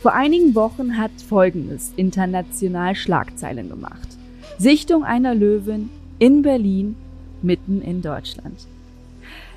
[0.00, 4.08] Vor einigen Wochen hat Folgendes international Schlagzeilen gemacht.
[4.56, 5.90] Sichtung einer Löwin
[6.20, 6.94] in Berlin,
[7.42, 8.68] mitten in Deutschland.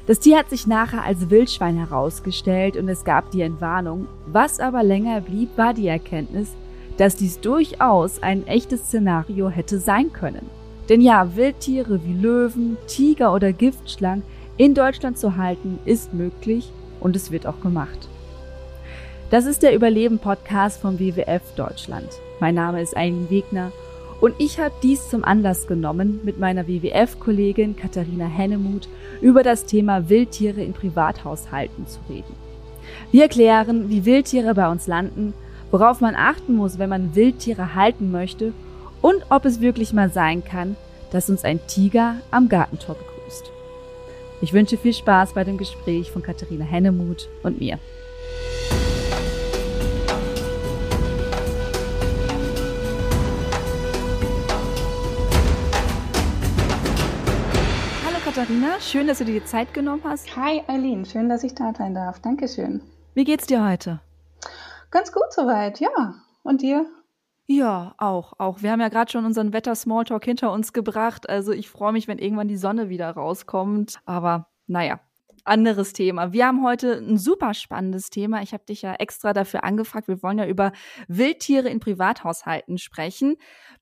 [0.08, 4.08] Das Tier hat sich nachher als Wildschwein herausgestellt und es gab die Entwarnung.
[4.26, 6.50] Was aber länger blieb, war die Erkenntnis,
[6.98, 10.50] dass dies durchaus ein echtes Szenario hätte sein können.
[10.90, 14.24] Denn ja, Wildtiere wie Löwen, Tiger oder Giftschlangen
[14.58, 18.10] in Deutschland zu halten, ist möglich und es wird auch gemacht.
[19.32, 22.10] Das ist der Überleben-Podcast vom WWF Deutschland.
[22.42, 23.72] Mein Name ist Eileen Wegner
[24.20, 28.90] und ich habe dies zum Anlass genommen, mit meiner WWF-Kollegin Katharina Hennemuth
[29.22, 32.36] über das Thema Wildtiere in Privathaushalten zu reden.
[33.12, 35.34] Wir erklären, wie Wildtiere bei uns landen,
[35.72, 38.52] worauf man achten muss, wenn man Wildtiere halten möchte
[39.02, 40.76] und ob es wirklich mal sein kann,
[41.14, 43.50] dass uns ein Tiger am Gartentor begrüßt.
[44.42, 47.80] Ich wünsche viel Spaß bei dem Gespräch von Katharina Hennemuth und mir.
[58.42, 60.36] Katharina, schön, dass du dir die Zeit genommen hast.
[60.36, 62.20] Hi Eileen, schön, dass ich da sein darf.
[62.22, 62.82] Dankeschön.
[63.14, 64.00] Wie geht's dir heute?
[64.90, 66.16] Ganz gut soweit, ja.
[66.42, 66.88] Und dir?
[67.46, 68.64] Ja, auch, auch.
[68.64, 71.30] Wir haben ja gerade schon unseren Wetter-Smalltalk hinter uns gebracht.
[71.30, 74.00] Also ich freue mich, wenn irgendwann die Sonne wieder rauskommt.
[74.06, 75.00] Aber naja,
[75.46, 76.34] anderes Thema.
[76.34, 78.42] Wir haben heute ein super spannendes Thema.
[78.42, 80.08] Ich habe dich ja extra dafür angefragt.
[80.08, 80.72] Wir wollen ja über
[81.08, 83.36] Wildtiere in Privathaushalten sprechen.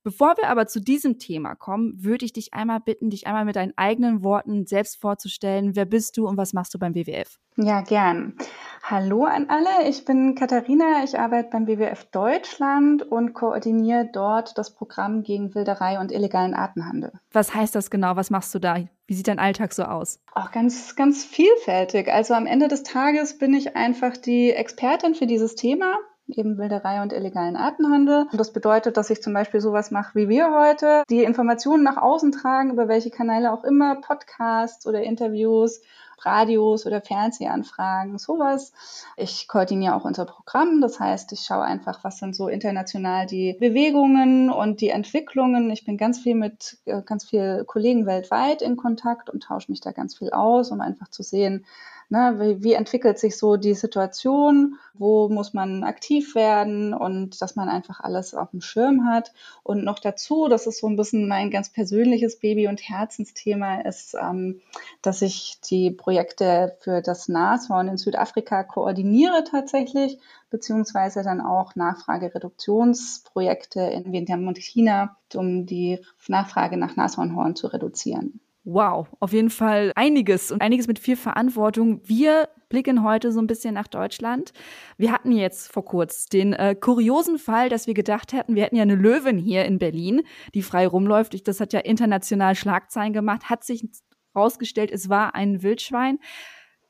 [0.03, 3.55] Bevor wir aber zu diesem Thema kommen, würde ich dich einmal bitten, dich einmal mit
[3.55, 5.75] deinen eigenen Worten selbst vorzustellen.
[5.75, 7.39] Wer bist du und was machst du beim WWF?
[7.61, 8.35] Ja, gern.
[8.83, 14.73] Hallo an alle, ich bin Katharina, ich arbeite beim WWF Deutschland und koordiniere dort das
[14.73, 17.11] Programm gegen Wilderei und illegalen Artenhandel.
[17.33, 18.15] Was heißt das genau?
[18.15, 18.77] Was machst du da?
[19.07, 20.21] Wie sieht dein Alltag so aus?
[20.33, 22.07] Auch ganz, ganz vielfältig.
[22.07, 25.97] Also am Ende des Tages bin ich einfach die Expertin für dieses Thema
[26.38, 28.27] eben Wilderei und illegalen Artenhandel.
[28.31, 31.97] Und das bedeutet, dass ich zum Beispiel sowas mache wie wir heute, die Informationen nach
[31.97, 35.81] außen tragen, über welche Kanäle auch immer, Podcasts oder Interviews,
[36.26, 38.73] Radios oder Fernsehanfragen, sowas.
[39.15, 43.55] Ich koordiniere auch unser Programm, das heißt, ich schaue einfach, was sind so international die
[43.59, 45.70] Bewegungen und die Entwicklungen.
[45.70, 49.81] Ich bin ganz viel mit äh, ganz vielen Kollegen weltweit in Kontakt und tausche mich
[49.81, 51.65] da ganz viel aus, um einfach zu sehen,
[52.11, 54.80] Ne, wie, wie entwickelt sich so die Situation?
[54.95, 56.95] Wo muss man aktiv werden?
[56.95, 59.31] Und dass man einfach alles auf dem Schirm hat.
[59.61, 64.15] Und noch dazu, das ist so ein bisschen mein ganz persönliches Baby- und Herzensthema, ist,
[64.19, 64.59] ähm,
[65.03, 70.17] dass ich die Projekte für das Nashorn in Südafrika koordiniere tatsächlich,
[70.49, 78.39] beziehungsweise dann auch Nachfragereduktionsprojekte in Vietnam und China, um die Nachfrage nach Nashornhorn zu reduzieren.
[78.65, 82.02] Wow, auf jeden Fall einiges und einiges mit viel Verantwortung.
[82.03, 84.52] Wir blicken heute so ein bisschen nach Deutschland.
[84.97, 88.75] Wir hatten jetzt vor kurz den äh, kuriosen Fall, dass wir gedacht hätten, wir hätten
[88.75, 90.21] ja eine Löwin hier in Berlin,
[90.53, 91.48] die frei rumläuft.
[91.48, 93.87] Das hat ja international Schlagzeilen gemacht, hat sich
[94.33, 96.19] herausgestellt, es war ein Wildschwein.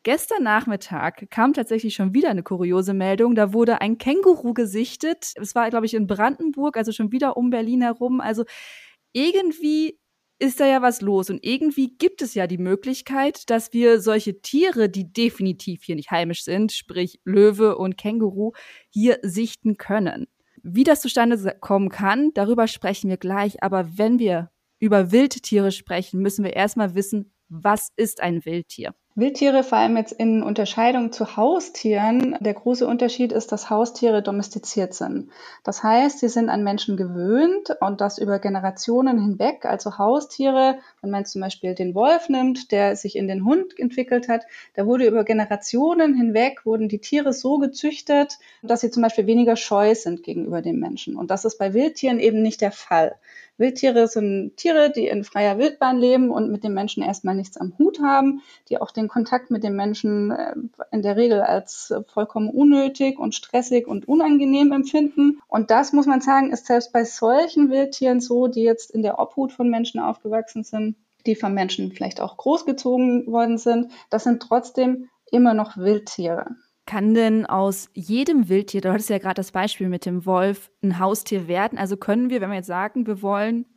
[0.03, 3.35] Gestern Nachmittag kam tatsächlich schon wieder eine kuriose Meldung.
[3.35, 5.33] Da wurde ein Känguru gesichtet.
[5.35, 8.21] Es war, glaube ich, in Brandenburg, also schon wieder um Berlin herum.
[8.21, 8.45] Also
[9.11, 9.99] irgendwie
[10.39, 11.29] ist da ja was los.
[11.29, 16.11] Und irgendwie gibt es ja die Möglichkeit, dass wir solche Tiere, die definitiv hier nicht
[16.11, 18.53] heimisch sind, sprich Löwe und Känguru,
[18.89, 20.27] hier sichten können.
[20.63, 23.61] Wie das zustande kommen kann, darüber sprechen wir gleich.
[23.63, 28.95] Aber wenn wir über Wildtiere sprechen, müssen wir erstmal wissen, was ist ein Wildtier?
[29.19, 34.93] Wildtiere, vor allem jetzt in Unterscheidung zu Haustieren, der große Unterschied ist, dass Haustiere domestiziert
[34.93, 35.29] sind.
[35.63, 39.65] Das heißt, sie sind an Menschen gewöhnt und das über Generationen hinweg.
[39.65, 44.27] Also Haustiere, wenn man zum Beispiel den Wolf nimmt, der sich in den Hund entwickelt
[44.27, 44.43] hat,
[44.75, 49.55] da wurde über Generationen hinweg, wurden die Tiere so gezüchtet, dass sie zum Beispiel weniger
[49.55, 51.15] scheu sind gegenüber dem Menschen.
[51.15, 53.15] Und das ist bei Wildtieren eben nicht der Fall.
[53.59, 57.77] Wildtiere sind Tiere, die in freier Wildbahn leben und mit dem Menschen erstmal nichts am
[57.77, 60.55] Hut haben, die auch den Kontakt mit dem Menschen äh,
[60.91, 65.41] in der Regel als vollkommen unnötig und stressig und unangenehm empfinden.
[65.47, 69.19] Und das muss man sagen, ist selbst bei solchen Wildtieren so, die jetzt in der
[69.19, 70.95] Obhut von Menschen aufgewachsen sind,
[71.25, 73.91] die von Menschen vielleicht auch großgezogen worden sind.
[74.09, 76.55] Das sind trotzdem immer noch Wildtiere.
[76.89, 80.97] Kann denn aus jedem Wildtier, du hattest ja gerade das Beispiel mit dem Wolf, ein
[80.97, 81.77] Haustier werden?
[81.77, 83.67] Also können wir, wenn wir jetzt sagen, wir wollen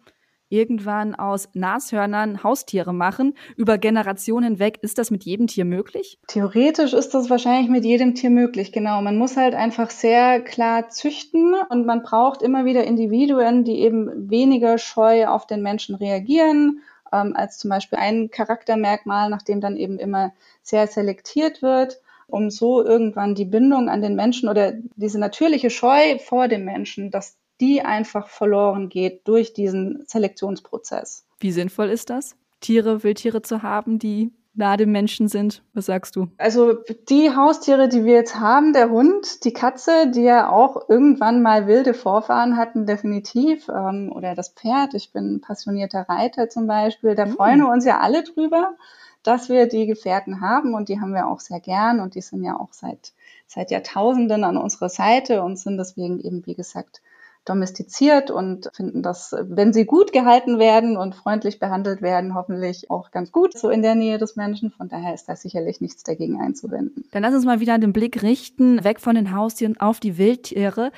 [0.48, 6.20] irgendwann aus Nashörnern Haustiere machen, über Generationen hinweg, ist das mit jedem Tier möglich?
[6.26, 9.02] Theoretisch ist das wahrscheinlich mit jedem Tier möglich, genau.
[9.02, 14.30] Man muss halt einfach sehr klar züchten und man braucht immer wieder Individuen, die eben
[14.30, 16.80] weniger scheu auf den Menschen reagieren,
[17.12, 20.32] ähm, als zum Beispiel ein Charaktermerkmal, nach dem dann eben immer
[20.62, 22.00] sehr selektiert wird.
[22.32, 27.10] Um so irgendwann die Bindung an den Menschen oder diese natürliche Scheu vor dem Menschen,
[27.10, 31.24] dass die einfach verloren geht durch diesen Selektionsprozess.
[31.38, 35.62] Wie sinnvoll ist das, Tiere, Wildtiere zu haben, die nah dem Menschen sind?
[35.74, 36.28] Was sagst du?
[36.38, 36.74] Also
[37.08, 41.66] die Haustiere, die wir jetzt haben, der Hund, die Katze, die ja auch irgendwann mal
[41.66, 44.94] wilde Vorfahren hatten, definitiv, ähm, oder das Pferd.
[44.94, 47.14] Ich bin passionierter Reiter zum Beispiel.
[47.14, 47.32] Da mhm.
[47.32, 48.74] freuen wir uns ja alle drüber,
[49.22, 52.42] dass wir die Gefährten haben und die haben wir auch sehr gern und die sind
[52.42, 53.12] ja auch seit
[53.52, 57.02] seit Jahrtausenden an unserer Seite und sind deswegen eben, wie gesagt,
[57.44, 63.10] domestiziert und finden das, wenn sie gut gehalten werden und freundlich behandelt werden, hoffentlich auch
[63.10, 64.70] ganz gut so in der Nähe des Menschen.
[64.70, 67.04] Von daher ist da sicherlich nichts dagegen einzuwenden.
[67.10, 70.92] Dann lass uns mal wieder den Blick richten, weg von den Haustieren auf die Wildtiere.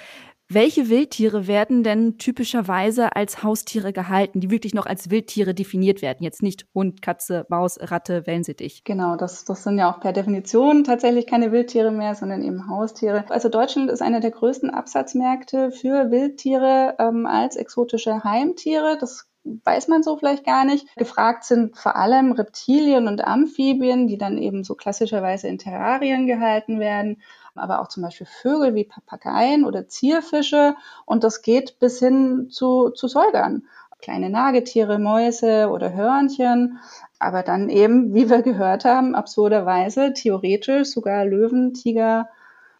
[0.50, 6.22] Welche Wildtiere werden denn typischerweise als Haustiere gehalten, die wirklich noch als Wildtiere definiert werden?
[6.22, 8.84] Jetzt nicht Hund, Katze, Maus, Ratte, Wellensittich.
[8.84, 13.24] Genau, das, das sind ja auch per Definition tatsächlich keine Wildtiere mehr, sondern eben Haustiere.
[13.30, 18.98] Also Deutschland ist einer der größten Absatzmärkte für Wildtiere ähm, als exotische Heimtiere.
[19.00, 20.94] Das weiß man so vielleicht gar nicht.
[20.96, 26.80] Gefragt sind vor allem Reptilien und Amphibien, die dann eben so klassischerweise in Terrarien gehalten
[26.80, 27.22] werden
[27.54, 30.74] aber auch zum Beispiel Vögel wie Papageien oder Zierfische
[31.06, 33.64] und das geht bis hin zu, zu Säugern.
[34.00, 36.78] Kleine Nagetiere, Mäuse oder Hörnchen,
[37.18, 42.28] aber dann eben, wie wir gehört haben, absurderweise theoretisch sogar Löwen, Tiger,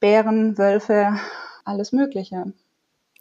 [0.01, 1.19] Bären, Wölfe,
[1.65, 2.53] alles Mögliche.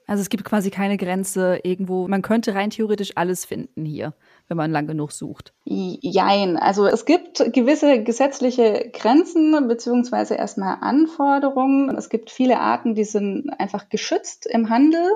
[0.08, 2.08] Also es gibt quasi keine Grenze irgendwo.
[2.08, 4.14] Man könnte rein theoretisch alles finden hier,
[4.48, 5.54] wenn man lang genug sucht.
[5.66, 6.58] Jein.
[6.58, 11.96] Also es gibt gewisse gesetzliche Grenzen beziehungsweise erstmal Anforderungen.
[11.96, 15.10] Es gibt viele Arten, die sind einfach geschützt im Handel.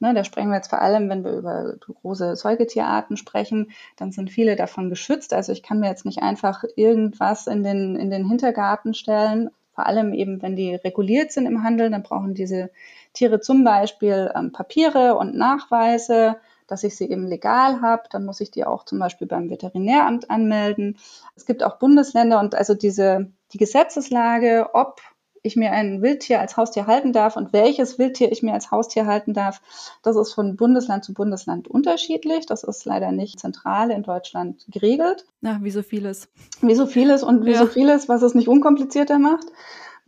[0.00, 4.30] Ne, da sprechen wir jetzt vor allem, wenn wir über große Säugetierarten sprechen, dann sind
[4.30, 5.34] viele davon geschützt.
[5.34, 9.50] Also ich kann mir jetzt nicht einfach irgendwas in den, in den Hintergarten stellen.
[9.74, 12.70] Vor allem eben, wenn die reguliert sind im Handel, dann brauchen diese
[13.12, 18.04] Tiere zum Beispiel ähm, Papiere und Nachweise, dass ich sie eben legal habe.
[18.10, 20.98] Dann muss ich die auch zum Beispiel beim Veterinäramt anmelden.
[21.34, 25.00] Es gibt auch Bundesländer und also diese, die Gesetzeslage, ob
[25.42, 29.06] ich mir ein Wildtier als Haustier halten darf und welches Wildtier ich mir als Haustier
[29.06, 29.60] halten darf,
[30.02, 32.46] das ist von Bundesland zu Bundesland unterschiedlich.
[32.46, 35.26] Das ist leider nicht zentral in Deutschland geregelt.
[35.40, 36.28] Ja, wie so vieles.
[36.60, 37.58] Wie so vieles und wie ja.
[37.58, 39.46] so vieles, was es nicht unkomplizierter macht.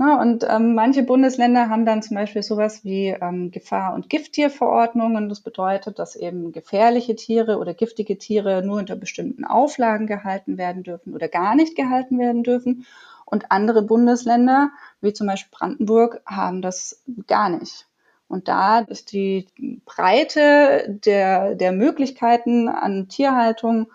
[0.01, 5.29] Ne, und ähm, manche Bundesländer haben dann zum Beispiel sowas wie ähm, Gefahr- und Gifttierverordnungen.
[5.29, 10.85] Das bedeutet, dass eben gefährliche Tiere oder giftige Tiere nur unter bestimmten Auflagen gehalten werden
[10.85, 12.87] dürfen oder gar nicht gehalten werden dürfen.
[13.27, 14.71] Und andere Bundesländer,
[15.03, 17.87] wie zum Beispiel Brandenburg, haben das gar nicht.
[18.27, 19.49] Und da ist die
[19.85, 23.93] Breite der, der Möglichkeiten an Tierhaltung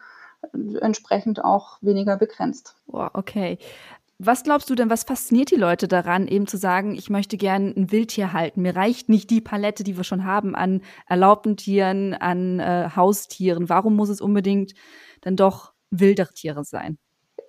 [0.79, 2.75] entsprechend auch weniger begrenzt.
[2.85, 3.57] Wow, okay.
[4.17, 7.73] Was glaubst du denn, was fasziniert die Leute daran, eben zu sagen, ich möchte gern
[7.75, 8.61] ein Wildtier halten?
[8.61, 13.67] Mir reicht nicht die Palette, die wir schon haben an erlaubten Tieren, an äh, Haustieren.
[13.67, 14.73] Warum muss es unbedingt
[15.19, 16.97] dann doch wildere Tiere sein?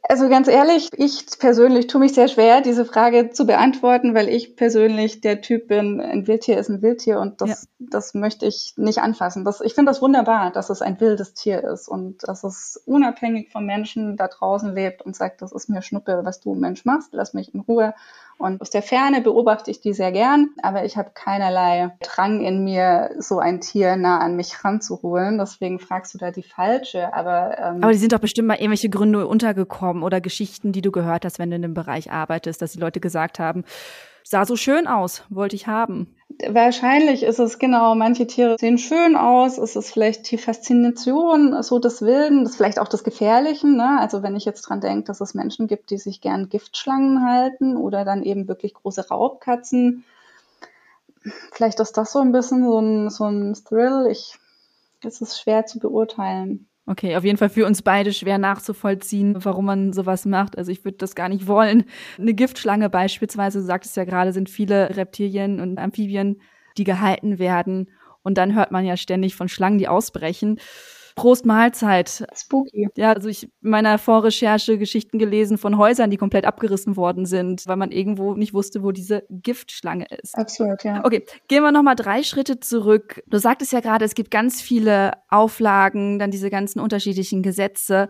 [0.08, 4.54] Also ganz ehrlich, ich persönlich tue mich sehr schwer, diese Frage zu beantworten, weil ich
[4.54, 7.86] persönlich der Typ bin, ein Wildtier ist ein Wildtier und das, ja.
[7.90, 9.44] das möchte ich nicht anfassen.
[9.44, 13.50] Das, ich finde das wunderbar, dass es ein wildes Tier ist und dass es unabhängig
[13.50, 17.08] vom Menschen da draußen lebt und sagt, das ist mir Schnuppe, was du Mensch machst,
[17.12, 17.94] lass mich in Ruhe.
[18.38, 22.64] Und aus der Ferne beobachte ich die sehr gern, aber ich habe keinerlei Drang in
[22.64, 25.38] mir, so ein Tier nah an mich ranzuholen.
[25.38, 27.14] Deswegen fragst du da die falsche.
[27.14, 30.92] Aber, ähm, aber die sind doch bestimmt mal irgendwelche Gründe untergekommen oder Geschichten, die du
[30.92, 33.64] gehört hast, wenn du in dem Bereich arbeitest, dass die Leute gesagt haben,
[34.28, 36.12] sah so schön aus, wollte ich haben.
[36.48, 41.78] Wahrscheinlich ist es genau, manche Tiere sehen schön aus, es ist vielleicht die Faszination so
[41.78, 43.76] des Wilden, das vielleicht auch des Gefährlichen.
[43.76, 43.98] Ne?
[44.00, 47.76] Also wenn ich jetzt dran denke, dass es Menschen gibt, die sich gern Giftschlangen halten
[47.76, 50.04] oder dann eben wirklich große Raubkatzen,
[51.52, 54.08] vielleicht ist das so ein bisschen so ein, so ein Thrill.
[54.10, 54.34] Ich,
[55.04, 56.68] es ist schwer zu beurteilen.
[56.88, 60.56] Okay, auf jeden Fall für uns beide schwer nachzuvollziehen, warum man sowas macht.
[60.56, 61.84] Also ich würde das gar nicht wollen.
[62.16, 66.40] Eine Giftschlange beispielsweise, du sagtest ja gerade, sind viele Reptilien und Amphibien,
[66.78, 67.90] die gehalten werden.
[68.22, 70.60] Und dann hört man ja ständig von Schlangen, die ausbrechen.
[71.16, 72.26] Prost Mahlzeit.
[72.34, 72.88] Spooky.
[72.94, 77.66] Ja, also ich in meiner Vorrecherche Geschichten gelesen von Häusern, die komplett abgerissen worden sind,
[77.66, 80.36] weil man irgendwo nicht wusste, wo diese Giftschlange ist.
[80.36, 81.02] Absolut, ja.
[81.04, 83.22] Okay, gehen wir nochmal drei Schritte zurück.
[83.26, 88.08] Du sagtest ja gerade, es gibt ganz viele Auflagen, dann diese ganzen unterschiedlichen Gesetze.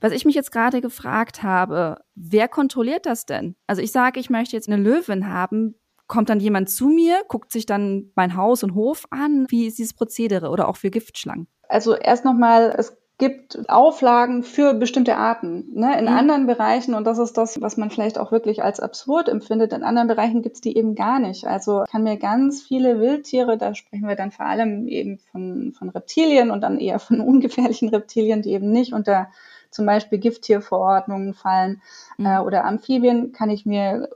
[0.00, 3.56] Was ich mich jetzt gerade gefragt habe, wer kontrolliert das denn?
[3.66, 5.74] Also ich sage, ich möchte jetzt eine Löwin haben.
[6.14, 9.46] Kommt dann jemand zu mir, guckt sich dann mein Haus und Hof an?
[9.48, 11.48] Wie ist dieses Prozedere oder auch für Giftschlangen?
[11.68, 15.72] Also erst nochmal, es gibt Auflagen für bestimmte Arten.
[15.74, 15.98] Ne?
[15.98, 16.12] In mhm.
[16.12, 19.82] anderen Bereichen, und das ist das, was man vielleicht auch wirklich als absurd empfindet, in
[19.82, 21.48] anderen Bereichen gibt es die eben gar nicht.
[21.48, 25.88] Also kann mir ganz viele Wildtiere, da sprechen wir dann vor allem eben von, von
[25.88, 29.30] Reptilien und dann eher von ungefährlichen Reptilien, die eben nicht unter
[29.72, 31.82] zum Beispiel Gifttierverordnungen fallen
[32.18, 32.26] mhm.
[32.26, 34.08] äh, oder Amphibien, kann ich mir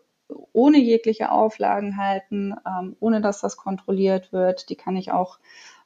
[0.53, 4.69] ohne jegliche Auflagen halten, ähm, ohne dass das kontrolliert wird.
[4.69, 5.39] Die kann ich auch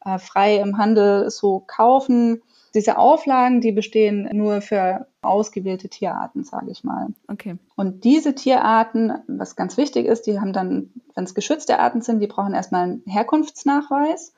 [0.04, 2.42] äh, frei im Handel so kaufen.
[2.74, 7.08] Diese Auflagen, die bestehen nur für ausgewählte Tierarten, sage ich mal.
[7.28, 7.56] Okay.
[7.76, 12.20] Und diese Tierarten, was ganz wichtig ist, die haben dann, wenn es geschützte Arten sind,
[12.20, 14.32] die brauchen erstmal einen Herkunftsnachweis.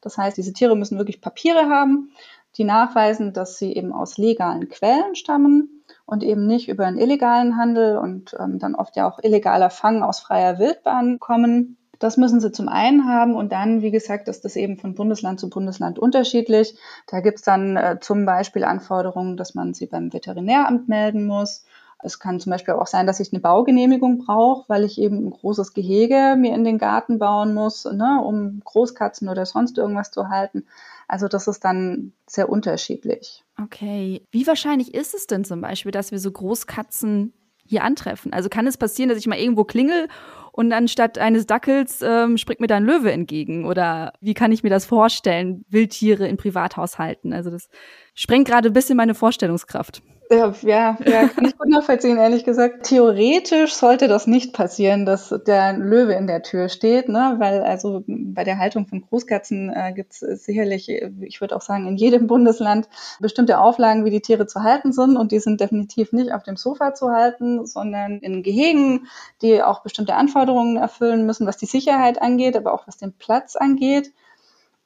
[0.00, 2.12] Das heißt, diese Tiere müssen wirklich Papiere haben,
[2.56, 7.56] die nachweisen, dass sie eben aus legalen Quellen stammen und eben nicht über einen illegalen
[7.56, 11.76] Handel und ähm, dann oft ja auch illegaler Fang aus freier Wildbahn kommen.
[11.98, 15.38] Das müssen sie zum einen haben und dann, wie gesagt, ist das eben von Bundesland
[15.38, 16.74] zu Bundesland unterschiedlich.
[17.06, 21.64] Da gibt es dann äh, zum Beispiel Anforderungen, dass man sie beim Veterinäramt melden muss.
[22.02, 25.30] Es kann zum Beispiel auch sein, dass ich eine Baugenehmigung brauche, weil ich eben ein
[25.30, 30.30] großes Gehege mir in den Garten bauen muss, ne, um Großkatzen oder sonst irgendwas zu
[30.30, 30.64] halten.
[31.10, 33.42] Also das ist dann sehr unterschiedlich.
[33.60, 34.22] Okay.
[34.30, 37.32] Wie wahrscheinlich ist es denn zum Beispiel, dass wir so Großkatzen
[37.66, 38.32] hier antreffen?
[38.32, 40.06] Also kann es passieren, dass ich mal irgendwo klingel
[40.52, 43.64] und anstatt eines Dackels ähm, springt mir da ein Löwe entgegen?
[43.64, 47.32] Oder wie kann ich mir das vorstellen, Wildtiere in Privathaushalten?
[47.32, 47.68] Also das
[48.14, 50.02] sprengt gerade ein bisschen meine Vorstellungskraft.
[50.32, 52.86] Ja, ja, ja, kann ich gut nachvollziehen, ehrlich gesagt.
[52.86, 57.34] Theoretisch sollte das nicht passieren, dass der Löwe in der Tür steht, ne?
[57.38, 61.88] weil also bei der Haltung von Großkatzen äh, gibt es sicherlich, ich würde auch sagen,
[61.88, 66.12] in jedem Bundesland bestimmte Auflagen, wie die Tiere zu halten sind und die sind definitiv
[66.12, 69.08] nicht auf dem Sofa zu halten, sondern in Gehegen,
[69.42, 73.56] die auch bestimmte Anforderungen erfüllen müssen, was die Sicherheit angeht, aber auch was den Platz
[73.56, 74.12] angeht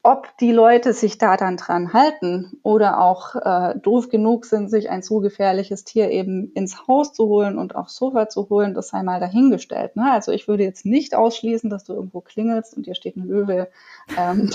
[0.05, 4.91] ob die Leute sich da dann dran halten oder auch äh, doof genug sind, sich
[4.91, 8.89] ein so gefährliches Tier eben ins Haus zu holen und aufs Sofa zu holen, das
[8.89, 9.97] sei mal dahingestellt.
[9.97, 10.13] Ne?
[10.13, 13.71] Also ich würde jetzt nicht ausschließen, dass du irgendwo klingelst und dir steht ein Löwe.
[14.19, 14.51] Ähm,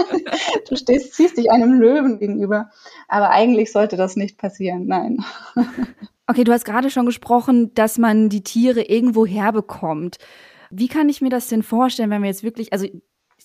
[0.68, 2.70] du stehst, ziehst dich einem Löwen gegenüber.
[3.08, 4.86] Aber eigentlich sollte das nicht passieren.
[4.86, 5.22] Nein.
[6.26, 10.16] okay, du hast gerade schon gesprochen, dass man die Tiere irgendwo herbekommt.
[10.70, 12.86] Wie kann ich mir das denn vorstellen, wenn wir jetzt wirklich, also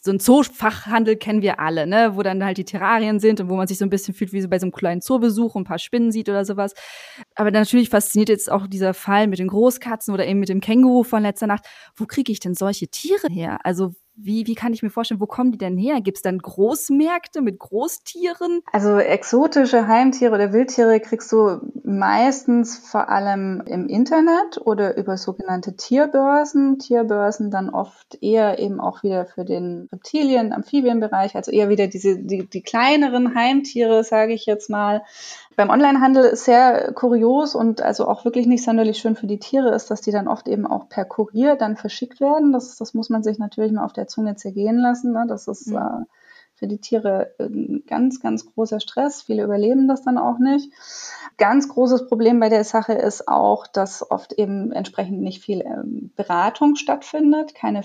[0.02, 3.56] so ein Zoofachhandel kennen wir alle, ne, wo dann halt die Terrarien sind und wo
[3.56, 5.66] man sich so ein bisschen fühlt wie so bei so einem kleinen Zoobesuch und ein
[5.66, 6.74] paar Spinnen sieht oder sowas.
[7.36, 11.04] Aber natürlich fasziniert jetzt auch dieser Fall mit den Großkatzen oder eben mit dem Känguru
[11.04, 11.66] von letzter Nacht.
[11.96, 13.60] Wo kriege ich denn solche Tiere her?
[13.64, 16.00] Also wie, wie kann ich mir vorstellen, wo kommen die denn her?
[16.01, 18.62] Gibt es dann Großmärkte mit Großtieren?
[18.72, 25.75] Also exotische Heimtiere oder Wildtiere kriegst du meistens vor allem im Internet oder über sogenannte
[25.75, 26.79] Tierbörsen.
[26.79, 32.20] Tierbörsen dann oft eher eben auch wieder für den Reptilien-, Amphibienbereich, also eher wieder diese,
[32.20, 35.01] die, die kleineren Heimtiere, sage ich jetzt mal.
[35.55, 39.74] Beim Onlinehandel ist sehr kurios und also auch wirklich nicht sonderlich schön für die Tiere
[39.74, 42.51] ist, dass die dann oft eben auch per Kurier dann verschickt werden.
[42.51, 45.13] Das, das muss man sich natürlich mal auf der Zunge zergehen lassen.
[45.13, 45.25] Ne?
[45.27, 45.77] Das ist mhm.
[45.77, 46.05] äh,
[46.55, 49.22] für die Tiere ein ganz, ganz großer Stress.
[49.22, 50.72] Viele überleben das dann auch nicht.
[51.38, 56.12] Ganz großes Problem bei der Sache ist auch, dass oft eben entsprechend nicht viel ähm,
[56.15, 57.81] Beratung stattfindet, keine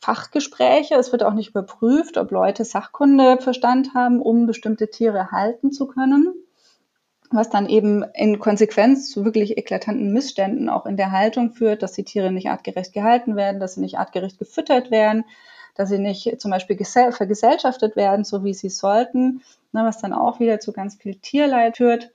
[0.00, 0.94] Fachgespräche.
[0.94, 5.86] Es wird auch nicht überprüft, ob Leute Sachkunde Verstand haben, um bestimmte Tiere halten zu
[5.86, 6.41] können
[7.34, 11.92] was dann eben in Konsequenz zu wirklich eklatanten Missständen auch in der Haltung führt, dass
[11.92, 15.24] die Tiere nicht artgerecht gehalten werden, dass sie nicht artgerecht gefüttert werden,
[15.74, 20.40] dass sie nicht zum Beispiel vergesellschaftet werden, so wie sie sollten, ne, was dann auch
[20.40, 22.10] wieder zu ganz viel Tierleid führt.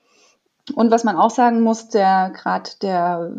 [0.76, 3.32] Und was man auch sagen muss, der gerade der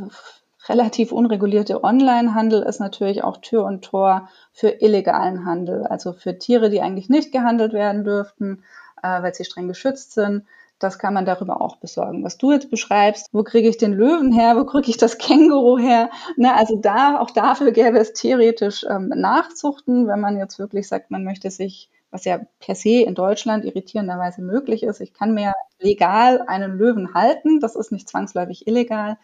[0.69, 6.71] relativ unregulierte Onlinehandel ist natürlich auch Tür und Tor für illegalen Handel, also für Tiere,
[6.71, 8.65] die eigentlich nicht gehandelt werden dürften,
[9.03, 10.45] äh, weil sie streng geschützt sind
[10.79, 12.25] das kann man darüber auch besorgen.
[12.25, 15.79] Was du jetzt beschreibst, wo kriege ich den Löwen her, wo kriege ich das Känguru
[15.79, 16.11] her?
[16.37, 21.11] Ne, also da, auch dafür gäbe es theoretisch ähm, Nachzuchten, wenn man jetzt wirklich sagt,
[21.11, 25.53] man möchte sich, was ja per se in Deutschland irritierenderweise möglich ist, ich kann mir
[25.81, 29.19] legal einen Löwen halten, das ist nicht zwangsläufig illegal.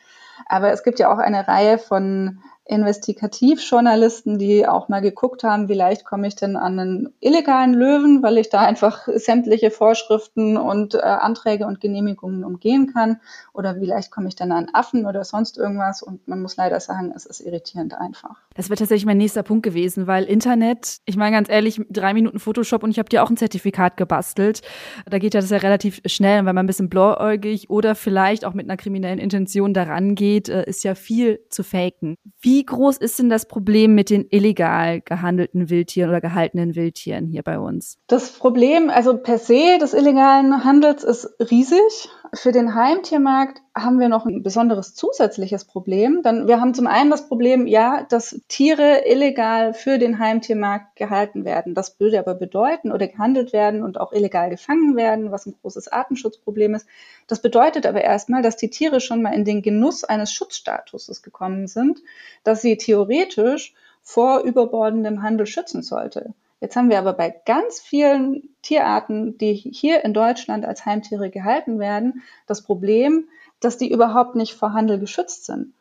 [0.47, 5.75] Aber es gibt ja auch eine Reihe von Investigativjournalisten, die auch mal geguckt haben, wie
[5.75, 10.95] leicht komme ich denn an einen illegalen Löwen, weil ich da einfach sämtliche Vorschriften und
[10.95, 13.21] äh, Anträge und Genehmigungen umgehen kann.
[13.53, 16.03] Oder wie leicht komme ich denn an Affen oder sonst irgendwas.
[16.03, 18.37] Und man muss leider sagen, es ist irritierend einfach.
[18.55, 22.39] Das wäre tatsächlich mein nächster Punkt gewesen, weil Internet, ich meine ganz ehrlich, drei Minuten
[22.39, 24.63] Photoshop und ich habe dir auch ein Zertifikat gebastelt.
[25.05, 28.55] Da geht ja das ja relativ schnell, wenn man ein bisschen blauäugig oder vielleicht auch
[28.55, 32.17] mit einer kriminellen Intention daran geht, äh, ist ja viel zu faken.
[32.41, 37.27] Wie Wie groß ist denn das Problem mit den illegal gehandelten Wildtieren oder gehaltenen Wildtieren
[37.27, 37.99] hier bei uns?
[38.07, 42.09] Das Problem, also per se des illegalen Handels ist riesig.
[42.33, 46.23] Für den Heimtiermarkt haben wir noch ein besonderes zusätzliches Problem.
[46.23, 51.45] Denn wir haben zum einen das Problem, ja, dass Tiere illegal für den Heimtiermarkt gehalten
[51.45, 51.75] werden.
[51.75, 55.89] Das würde aber bedeuten oder gehandelt werden und auch illegal gefangen werden, was ein großes
[55.89, 56.87] Artenschutzproblem ist.
[57.27, 61.67] Das bedeutet aber erstmal, dass die Tiere schon mal in den Genuss eines Schutzstatuses gekommen
[61.67, 62.01] sind,
[62.45, 66.35] dass sie theoretisch vor überbordendem Handel schützen sollte.
[66.61, 71.79] Jetzt haben wir aber bei ganz vielen Tierarten, die hier in Deutschland als Heimtiere gehalten
[71.79, 73.29] werden, das Problem,
[73.65, 75.75] dass die überhaupt nicht vor Handel geschützt sind.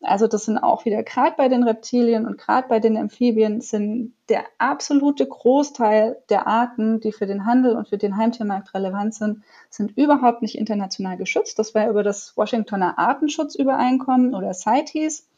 [0.00, 4.14] Also das sind auch wieder gerade bei den Reptilien und gerade bei den Amphibien sind
[4.28, 9.42] der absolute Großteil der Arten, die für den Handel und für den Heimtiermarkt relevant sind,
[9.70, 11.58] sind überhaupt nicht international geschützt.
[11.58, 15.28] Das war über das Washingtoner Artenschutzübereinkommen oder CITES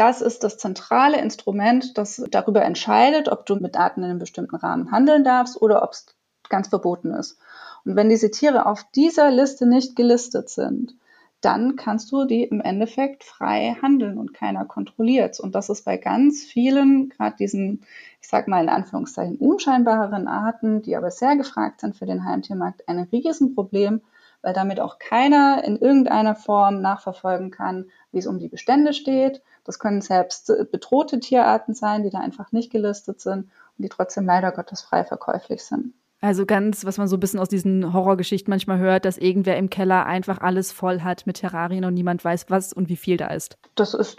[0.00, 4.56] das ist das zentrale Instrument, das darüber entscheidet, ob du mit Daten in einem bestimmten
[4.56, 6.06] Rahmen handeln darfst oder ob es
[6.48, 7.38] ganz verboten ist.
[7.84, 10.94] Und wenn diese Tiere auf dieser Liste nicht gelistet sind,
[11.40, 15.40] dann kannst du die im Endeffekt frei handeln und keiner kontrolliert.
[15.40, 17.82] Und das ist bei ganz vielen, gerade diesen,
[18.20, 22.88] ich sag mal in Anführungszeichen, unscheinbareren Arten, die aber sehr gefragt sind für den Heimtiermarkt,
[22.88, 24.02] ein Riesenproblem,
[24.42, 29.42] weil damit auch keiner in irgendeiner Form nachverfolgen kann, wie es um die Bestände steht.
[29.64, 33.88] Das können selbst äh, bedrohte Tierarten sein, die da einfach nicht gelistet sind und die
[33.88, 35.94] trotzdem leider Gottes frei verkäuflich sind.
[36.20, 39.70] Also ganz, was man so ein bisschen aus diesen Horrorgeschichten manchmal hört, dass irgendwer im
[39.70, 43.28] Keller einfach alles voll hat mit Terrarien und niemand weiß, was und wie viel da
[43.28, 43.56] ist.
[43.74, 44.18] Das ist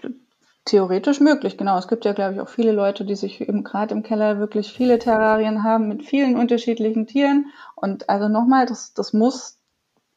[0.65, 1.77] theoretisch möglich, genau.
[1.77, 4.73] Es gibt ja, glaube ich, auch viele Leute, die sich eben gerade im Keller wirklich
[4.73, 7.51] viele Terrarien haben mit vielen unterschiedlichen Tieren.
[7.75, 9.57] Und also nochmal, das, das muss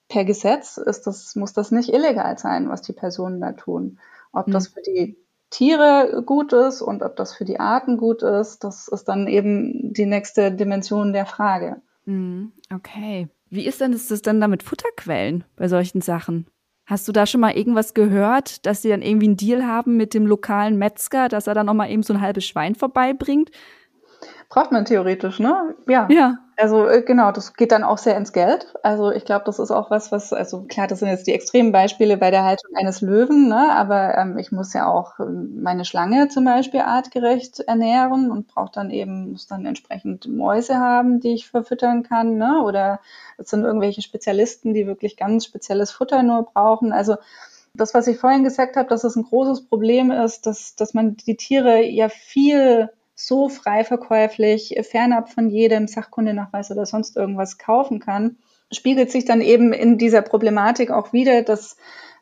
[0.09, 3.99] per Gesetz ist das, muss das nicht illegal sein, was die Personen da tun.
[4.33, 4.53] Ob mhm.
[4.53, 5.17] das für die
[5.51, 9.93] Tiere gut ist und ob das für die Arten gut ist, das ist dann eben
[9.93, 11.81] die nächste Dimension der Frage.
[12.07, 12.53] Mhm.
[12.75, 13.29] Okay.
[13.51, 16.47] Wie ist denn das, das dann da mit Futterquellen bei solchen Sachen?
[16.87, 20.13] Hast du da schon mal irgendwas gehört, dass sie dann irgendwie einen Deal haben mit
[20.13, 23.51] dem lokalen Metzger, dass er dann noch mal eben so ein halbes Schwein vorbeibringt?
[24.51, 25.75] Braucht man theoretisch, ne?
[25.89, 26.09] Ja.
[26.11, 26.39] Ja.
[26.57, 28.73] Also äh, genau, das geht dann auch sehr ins Geld.
[28.83, 31.73] Also ich glaube, das ist auch was, was, also klar, das sind jetzt die extremen
[31.73, 33.73] Beispiele bei der Haltung eines Löwen, ne?
[33.73, 38.71] aber ähm, ich muss ja auch ähm, meine Schlange zum Beispiel artgerecht ernähren und brauche
[38.73, 42.63] dann eben, muss dann entsprechend Mäuse haben, die ich verfüttern kann, ne?
[42.63, 43.01] Oder
[43.37, 46.93] es sind irgendwelche Spezialisten, die wirklich ganz spezielles Futter nur brauchen.
[46.93, 47.17] Also
[47.75, 51.17] das, was ich vorhin gesagt habe, dass es ein großes Problem ist, dass, dass man
[51.17, 58.01] die Tiere ja viel so frei verkäuflich, fernab von jedem Sachkundenachweis oder sonst irgendwas kaufen
[58.01, 58.37] kann,
[58.73, 61.77] spiegelt sich dann eben in dieser Problematik auch wieder, dass,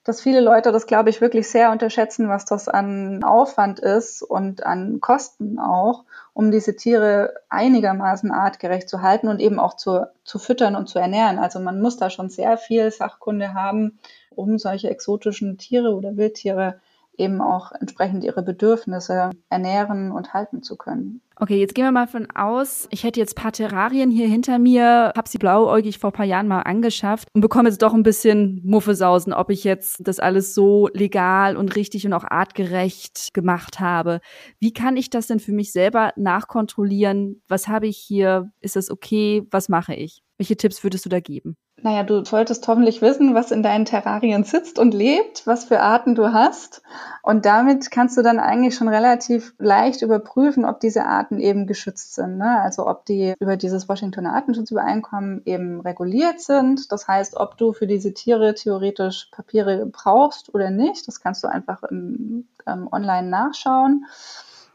[0.04, 4.64] dass viele Leute das, glaube ich, wirklich sehr unterschätzen, was das an Aufwand ist und
[4.66, 10.38] an Kosten auch, um diese Tiere einigermaßen artgerecht zu halten und eben auch zu, zu
[10.38, 11.38] füttern und zu ernähren.
[11.38, 13.98] Also man muss da schon sehr viel Sachkunde haben,
[14.30, 16.80] um solche exotischen Tiere oder Wildtiere
[17.16, 21.20] eben auch entsprechend ihre Bedürfnisse ernähren und halten zu können.
[21.36, 25.12] Okay, jetzt gehen wir mal von aus, ich hätte jetzt paar Terrarien hier hinter mir,
[25.16, 29.32] habe sie blauäugig vor paar Jahren mal angeschafft und bekomme jetzt doch ein bisschen Muffesausen,
[29.32, 34.20] ob ich jetzt das alles so legal und richtig und auch artgerecht gemacht habe.
[34.60, 37.42] Wie kann ich das denn für mich selber nachkontrollieren?
[37.48, 38.52] Was habe ich hier?
[38.60, 39.42] Ist das okay?
[39.50, 40.22] Was mache ich?
[40.38, 41.56] Welche Tipps würdest du da geben?
[41.84, 46.14] Naja, du solltest hoffentlich wissen, was in deinen Terrarien sitzt und lebt, was für Arten
[46.14, 46.80] du hast.
[47.22, 52.14] Und damit kannst du dann eigentlich schon relativ leicht überprüfen, ob diese Arten eben geschützt
[52.14, 52.38] sind.
[52.38, 52.60] Ne?
[52.60, 56.92] Also ob die über dieses Washingtoner Artenschutzübereinkommen eben reguliert sind.
[56.92, 61.08] Das heißt, ob du für diese Tiere theoretisch Papiere brauchst oder nicht.
[61.08, 64.06] Das kannst du einfach im, ähm, online nachschauen.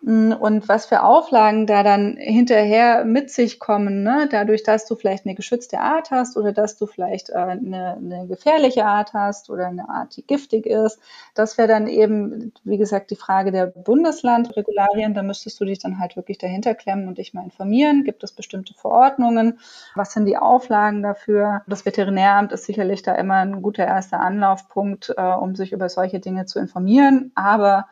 [0.07, 4.29] Und was für Auflagen da dann hinterher mit sich kommen, ne?
[4.31, 8.25] dadurch, dass du vielleicht eine geschützte Art hast oder dass du vielleicht äh, eine, eine
[8.25, 11.01] gefährliche Art hast oder eine Art, die giftig ist,
[11.35, 15.13] das wäre dann eben, wie gesagt, die Frage der Bundeslandregularien.
[15.13, 18.05] Da müsstest du dich dann halt wirklich dahinter klemmen und dich mal informieren.
[18.05, 19.59] Gibt es bestimmte Verordnungen?
[19.93, 21.63] Was sind die Auflagen dafür?
[21.67, 26.21] Das Veterinäramt ist sicherlich da immer ein guter erster Anlaufpunkt, äh, um sich über solche
[26.21, 27.33] Dinge zu informieren.
[27.35, 27.87] Aber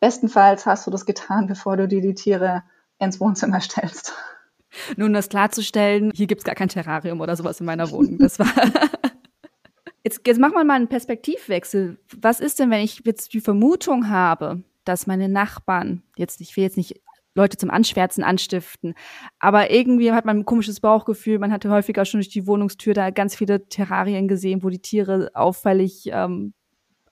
[0.00, 2.62] Bestenfalls hast du das getan, bevor du dir die Tiere
[2.98, 4.14] ins Wohnzimmer stellst.
[4.96, 8.18] Nun, das klarzustellen, hier gibt's gar kein Terrarium oder sowas in meiner Wohnung.
[8.18, 8.46] Das war.
[10.04, 11.98] jetzt, jetzt machen wir mal einen Perspektivwechsel.
[12.20, 16.64] Was ist denn, wenn ich jetzt die Vermutung habe, dass meine Nachbarn, jetzt, ich will
[16.64, 17.00] jetzt nicht
[17.34, 18.94] Leute zum Anschwärzen anstiften.
[19.38, 21.38] Aber irgendwie hat man ein komisches Bauchgefühl.
[21.38, 25.30] Man hatte häufiger schon durch die Wohnungstür da ganz viele Terrarien gesehen, wo die Tiere
[25.34, 26.52] auffällig ähm,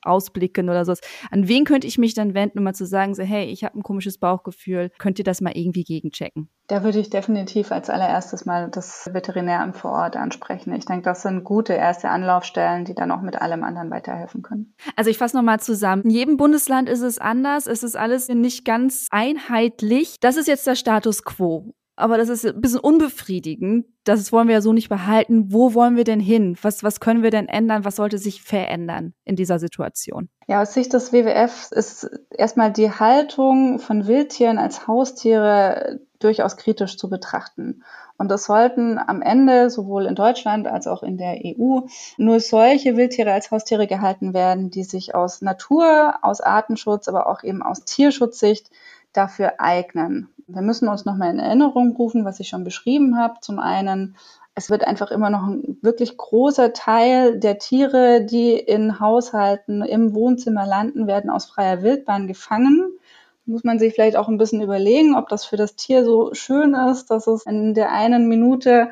[0.06, 1.00] Ausblicken oder sowas.
[1.30, 3.78] An wen könnte ich mich dann wenden, um mal zu sagen, so, hey, ich habe
[3.78, 6.48] ein komisches Bauchgefühl, könnt ihr das mal irgendwie gegenchecken?
[6.68, 10.74] Da würde ich definitiv als allererstes mal das Veterinäramt vor Ort ansprechen.
[10.74, 14.74] Ich denke, das sind gute erste Anlaufstellen, die dann auch mit allem anderen weiterhelfen können.
[14.96, 16.02] Also ich fasse nochmal zusammen.
[16.02, 17.68] In jedem Bundesland ist es anders.
[17.68, 20.16] Es ist alles nicht ganz einheitlich.
[20.20, 21.72] Das ist jetzt der Status quo.
[21.96, 23.86] Aber das ist ein bisschen unbefriedigend.
[24.04, 25.52] Das wollen wir ja so nicht behalten.
[25.52, 26.56] Wo wollen wir denn hin?
[26.60, 27.86] Was, was können wir denn ändern?
[27.86, 30.28] Was sollte sich verändern in dieser Situation?
[30.46, 36.98] Ja, aus Sicht des WWF ist erstmal die Haltung von Wildtieren als Haustiere durchaus kritisch
[36.98, 37.82] zu betrachten.
[38.18, 41.80] Und es sollten am Ende sowohl in Deutschland als auch in der EU
[42.16, 47.42] nur solche Wildtiere als Haustiere gehalten werden, die sich aus Natur, aus Artenschutz, aber auch
[47.42, 48.70] eben aus Tierschutzsicht
[49.16, 50.28] dafür eignen.
[50.46, 53.40] Wir müssen uns nochmal in Erinnerung rufen, was ich schon beschrieben habe.
[53.40, 54.16] Zum einen,
[54.54, 60.14] es wird einfach immer noch ein wirklich großer Teil der Tiere, die in Haushalten im
[60.14, 62.96] Wohnzimmer landen, werden aus freier Wildbahn gefangen
[63.46, 66.74] muss man sich vielleicht auch ein bisschen überlegen, ob das für das Tier so schön
[66.74, 68.90] ist, dass es in der einen Minute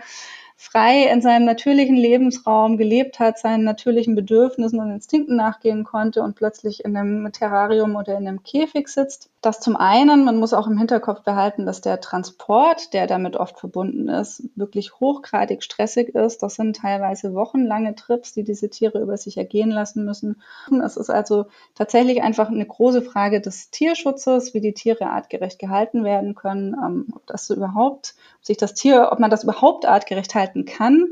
[0.56, 6.36] frei in seinem natürlichen Lebensraum gelebt hat, seinen natürlichen Bedürfnissen und Instinkten nachgehen konnte und
[6.36, 9.30] plötzlich in einem Terrarium oder in einem Käfig sitzt.
[9.40, 13.58] Das zum einen, man muss auch im Hinterkopf behalten, dass der Transport, der damit oft
[13.58, 16.42] verbunden ist, wirklich hochgradig stressig ist.
[16.42, 20.40] Das sind teilweise wochenlange Trips, die diese Tiere über sich ergehen lassen müssen.
[20.82, 26.04] Es ist also tatsächlich einfach eine große Frage des Tierschutzes, wie die Tiere artgerecht gehalten
[26.04, 30.34] werden können, ähm, ob das überhaupt, ob sich das Tier, ob man das überhaupt artgerecht
[30.34, 31.08] halten kann.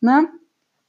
[0.00, 0.28] Ne?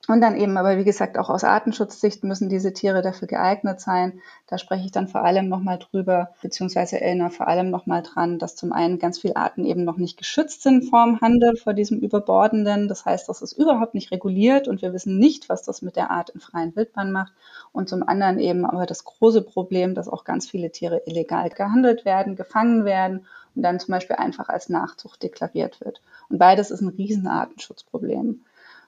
[0.08, 4.22] Und dann eben, aber wie gesagt, auch aus Artenschutzsicht müssen diese Tiere dafür geeignet sein.
[4.46, 8.56] Da spreche ich dann vor allem nochmal drüber, beziehungsweise erinnere vor allem nochmal dran, dass
[8.56, 12.88] zum einen ganz viele Arten eben noch nicht geschützt sind vorm Handel, vor diesem Überbordenden.
[12.88, 16.12] Das heißt, das ist überhaupt nicht reguliert und wir wissen nicht, was das mit der
[16.12, 17.34] Art in freien Wildbahn macht.
[17.72, 22.06] Und zum anderen eben aber das große Problem, dass auch ganz viele Tiere illegal gehandelt
[22.06, 26.02] werden, gefangen werden und dann zum Beispiel einfach als Nachzucht deklariert wird.
[26.30, 28.42] Und beides ist ein Riesenartenschutzproblem.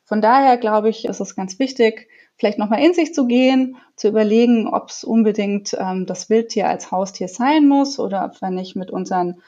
[0.04, 4.08] Von daher glaube ich, ist es ganz wichtig, vielleicht nochmal in sich zu gehen, zu
[4.08, 8.76] überlegen, ob es unbedingt ähm, das Wildtier als Haustier sein muss oder ob wir nicht
[8.76, 9.42] mit unseren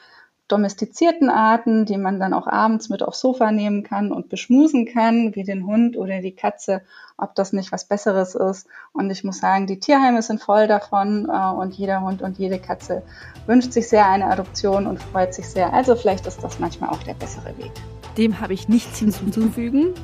[0.50, 5.34] domestizierten Arten, die man dann auch abends mit aufs Sofa nehmen kann und beschmusen kann,
[5.34, 6.82] wie den Hund oder die Katze,
[7.16, 8.66] ob das nicht was Besseres ist.
[8.92, 12.58] Und ich muss sagen, die Tierheime sind voll davon äh, und jeder Hund und jede
[12.58, 13.02] Katze
[13.46, 15.72] wünscht sich sehr eine Adoption und freut sich sehr.
[15.72, 17.72] Also vielleicht ist das manchmal auch der bessere Weg.
[18.16, 19.94] Dem habe ich nichts hinzuzufügen.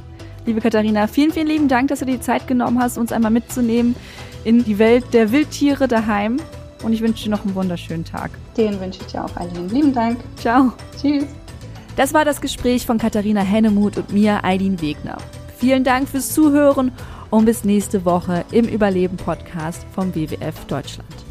[0.47, 3.33] Liebe Katharina, vielen, vielen lieben Dank, dass du dir die Zeit genommen hast, uns einmal
[3.33, 3.97] mitzunehmen
[4.45, 6.39] in die Welt der Wildtiere daheim.
[6.87, 8.31] Und ich wünsche dir noch einen wunderschönen Tag.
[8.57, 9.68] Den wünsche ich dir auch, Eileen.
[9.70, 10.20] Lieben Dank.
[10.37, 10.72] Ciao.
[10.96, 11.25] Tschüss.
[11.96, 15.16] Das war das Gespräch von Katharina Hennemuth und mir, Eileen Wegner.
[15.59, 16.92] Vielen Dank fürs Zuhören
[17.29, 21.26] und bis nächste Woche im Überleben-Podcast vom WWF Deutschland.